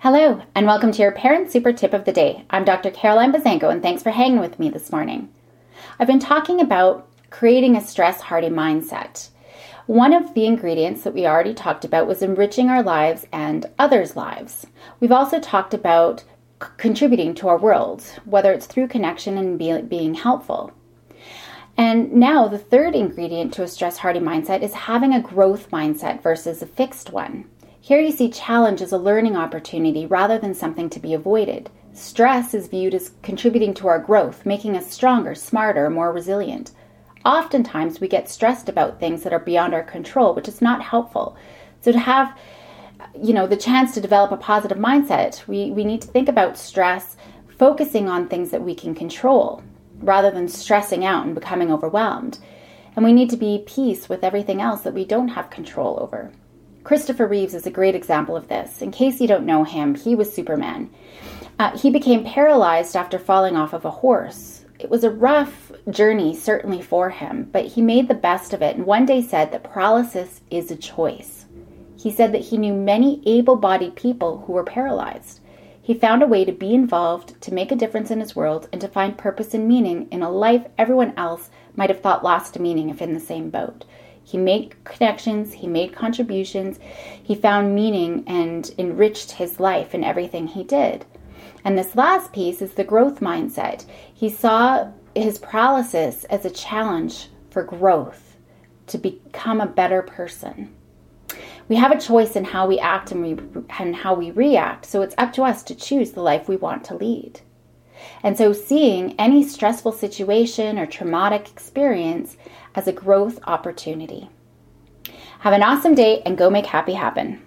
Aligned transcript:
Hello, 0.00 0.42
and 0.54 0.66
welcome 0.66 0.92
to 0.92 1.00
your 1.00 1.10
Parent 1.10 1.50
Super 1.50 1.72
Tip 1.72 1.94
of 1.94 2.04
the 2.04 2.12
Day. 2.12 2.44
I'm 2.50 2.66
Dr. 2.66 2.90
Caroline 2.90 3.32
Bazanko, 3.32 3.72
and 3.72 3.80
thanks 3.80 4.02
for 4.02 4.10
hanging 4.10 4.40
with 4.40 4.58
me 4.58 4.68
this 4.68 4.92
morning. 4.92 5.30
I've 5.98 6.06
been 6.06 6.18
talking 6.18 6.60
about 6.60 7.08
creating 7.30 7.76
a 7.76 7.80
stress 7.80 8.20
hardy 8.20 8.50
mindset. 8.50 9.30
One 9.86 10.12
of 10.12 10.34
the 10.34 10.44
ingredients 10.44 11.02
that 11.02 11.14
we 11.14 11.26
already 11.26 11.54
talked 11.54 11.82
about 11.82 12.06
was 12.06 12.20
enriching 12.20 12.68
our 12.68 12.82
lives 12.82 13.26
and 13.32 13.64
others' 13.78 14.16
lives. 14.16 14.66
We've 15.00 15.10
also 15.10 15.40
talked 15.40 15.72
about 15.72 16.24
c- 16.62 16.68
contributing 16.76 17.34
to 17.36 17.48
our 17.48 17.58
world, 17.58 18.04
whether 18.26 18.52
it's 18.52 18.66
through 18.66 18.88
connection 18.88 19.38
and 19.38 19.58
be- 19.58 19.80
being 19.80 20.12
helpful. 20.12 20.72
And 21.78 22.12
now, 22.12 22.48
the 22.48 22.58
third 22.58 22.94
ingredient 22.94 23.54
to 23.54 23.62
a 23.62 23.68
stress 23.68 23.96
hardy 23.96 24.20
mindset 24.20 24.60
is 24.60 24.74
having 24.74 25.14
a 25.14 25.22
growth 25.22 25.70
mindset 25.70 26.22
versus 26.22 26.60
a 26.60 26.66
fixed 26.66 27.12
one. 27.12 27.46
Here 27.86 28.00
you 28.00 28.10
see 28.10 28.30
challenge 28.30 28.82
as 28.82 28.90
a 28.90 28.98
learning 28.98 29.36
opportunity 29.36 30.06
rather 30.06 30.38
than 30.38 30.54
something 30.54 30.90
to 30.90 30.98
be 30.98 31.14
avoided. 31.14 31.70
Stress 31.92 32.52
is 32.52 32.66
viewed 32.66 32.94
as 32.94 33.12
contributing 33.22 33.74
to 33.74 33.86
our 33.86 34.00
growth, 34.00 34.44
making 34.44 34.76
us 34.76 34.90
stronger, 34.90 35.36
smarter, 35.36 35.88
more 35.88 36.10
resilient. 36.10 36.72
Oftentimes, 37.24 38.00
we 38.00 38.08
get 38.08 38.28
stressed 38.28 38.68
about 38.68 38.98
things 38.98 39.22
that 39.22 39.32
are 39.32 39.38
beyond 39.38 39.72
our 39.72 39.84
control, 39.84 40.34
which 40.34 40.48
is 40.48 40.60
not 40.60 40.82
helpful. 40.82 41.36
So, 41.80 41.92
to 41.92 41.98
have 42.00 42.36
you 43.22 43.32
know 43.32 43.46
the 43.46 43.56
chance 43.56 43.94
to 43.94 44.00
develop 44.00 44.32
a 44.32 44.36
positive 44.36 44.78
mindset, 44.78 45.46
we, 45.46 45.70
we 45.70 45.84
need 45.84 46.02
to 46.02 46.08
think 46.08 46.28
about 46.28 46.58
stress 46.58 47.16
focusing 47.56 48.08
on 48.08 48.26
things 48.26 48.50
that 48.50 48.64
we 48.64 48.74
can 48.74 48.96
control 48.96 49.62
rather 50.00 50.32
than 50.32 50.48
stressing 50.48 51.04
out 51.04 51.24
and 51.24 51.36
becoming 51.36 51.70
overwhelmed. 51.70 52.40
And 52.96 53.04
we 53.04 53.12
need 53.12 53.30
to 53.30 53.36
be 53.36 53.62
peace 53.64 54.08
with 54.08 54.24
everything 54.24 54.60
else 54.60 54.80
that 54.80 54.92
we 54.92 55.04
don't 55.04 55.28
have 55.28 55.50
control 55.50 56.00
over. 56.00 56.32
Christopher 56.86 57.26
Reeves 57.26 57.52
is 57.52 57.66
a 57.66 57.70
great 57.72 57.96
example 57.96 58.36
of 58.36 58.46
this. 58.46 58.80
In 58.80 58.92
case 58.92 59.20
you 59.20 59.26
don't 59.26 59.44
know 59.44 59.64
him, 59.64 59.96
he 59.96 60.14
was 60.14 60.32
Superman. 60.32 60.88
Uh, 61.58 61.76
he 61.76 61.90
became 61.90 62.22
paralyzed 62.22 62.94
after 62.94 63.18
falling 63.18 63.56
off 63.56 63.72
of 63.72 63.84
a 63.84 63.90
horse. 63.90 64.64
It 64.78 64.88
was 64.88 65.02
a 65.02 65.10
rough 65.10 65.72
journey, 65.90 66.32
certainly 66.32 66.80
for 66.80 67.10
him, 67.10 67.48
but 67.50 67.66
he 67.66 67.82
made 67.82 68.06
the 68.06 68.14
best 68.14 68.52
of 68.52 68.62
it 68.62 68.76
and 68.76 68.86
one 68.86 69.04
day 69.04 69.20
said 69.20 69.50
that 69.50 69.64
paralysis 69.64 70.42
is 70.48 70.70
a 70.70 70.76
choice. 70.76 71.46
He 71.96 72.12
said 72.12 72.30
that 72.30 72.44
he 72.44 72.56
knew 72.56 72.72
many 72.72 73.20
able 73.26 73.56
bodied 73.56 73.96
people 73.96 74.44
who 74.46 74.52
were 74.52 74.62
paralyzed. 74.62 75.40
He 75.82 75.92
found 75.92 76.22
a 76.22 76.28
way 76.28 76.44
to 76.44 76.52
be 76.52 76.72
involved, 76.72 77.40
to 77.42 77.52
make 77.52 77.72
a 77.72 77.76
difference 77.76 78.12
in 78.12 78.20
his 78.20 78.36
world, 78.36 78.68
and 78.70 78.80
to 78.80 78.86
find 78.86 79.18
purpose 79.18 79.54
and 79.54 79.66
meaning 79.66 80.06
in 80.12 80.22
a 80.22 80.30
life 80.30 80.64
everyone 80.78 81.14
else 81.16 81.50
might 81.74 81.90
have 81.90 82.00
thought 82.00 82.22
lost 82.22 82.60
meaning 82.60 82.90
if 82.90 83.02
in 83.02 83.12
the 83.12 83.18
same 83.18 83.50
boat. 83.50 83.84
He 84.26 84.38
made 84.38 84.74
connections, 84.82 85.52
he 85.52 85.68
made 85.68 85.94
contributions, 85.94 86.80
he 87.22 87.36
found 87.36 87.76
meaning 87.76 88.24
and 88.26 88.68
enriched 88.76 89.30
his 89.30 89.60
life 89.60 89.94
in 89.94 90.02
everything 90.02 90.48
he 90.48 90.64
did. 90.64 91.04
And 91.64 91.78
this 91.78 91.94
last 91.94 92.32
piece 92.32 92.60
is 92.60 92.72
the 92.72 92.82
growth 92.82 93.20
mindset. 93.20 93.84
He 94.12 94.28
saw 94.28 94.88
his 95.14 95.38
paralysis 95.38 96.24
as 96.24 96.44
a 96.44 96.50
challenge 96.50 97.28
for 97.50 97.62
growth, 97.62 98.36
to 98.88 98.98
become 98.98 99.60
a 99.60 99.66
better 99.66 100.02
person. 100.02 100.74
We 101.68 101.76
have 101.76 101.92
a 101.92 102.00
choice 102.00 102.34
in 102.34 102.42
how 102.42 102.66
we 102.66 102.80
act 102.80 103.12
and, 103.12 103.22
we, 103.22 103.64
and 103.78 103.94
how 103.94 104.14
we 104.14 104.32
react, 104.32 104.86
so 104.86 105.02
it's 105.02 105.14
up 105.18 105.32
to 105.34 105.44
us 105.44 105.62
to 105.64 105.74
choose 105.76 106.10
the 106.10 106.22
life 106.22 106.48
we 106.48 106.56
want 106.56 106.82
to 106.86 106.96
lead. 106.96 107.42
And 108.22 108.36
so, 108.36 108.52
seeing 108.52 109.14
any 109.18 109.46
stressful 109.46 109.92
situation 109.92 110.78
or 110.78 110.86
traumatic 110.86 111.48
experience 111.48 112.36
as 112.74 112.88
a 112.88 112.92
growth 112.92 113.38
opportunity. 113.46 114.28
Have 115.40 115.52
an 115.52 115.62
awesome 115.62 115.94
day 115.94 116.22
and 116.26 116.36
go 116.36 116.50
make 116.50 116.66
happy 116.66 116.94
happen. 116.94 117.45